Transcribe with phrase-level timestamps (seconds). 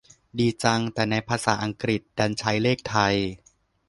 [0.39, 3.15] ดีจัง แต่ในภาษาอังกฤษดันใช้เลขไทย